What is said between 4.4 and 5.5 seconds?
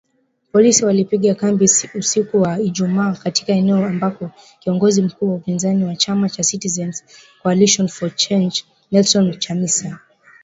kiongozi mkuu wa